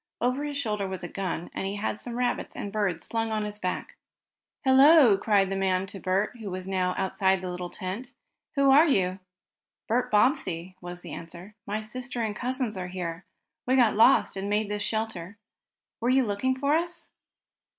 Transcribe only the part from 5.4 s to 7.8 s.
the man to Bert, who was now outside the little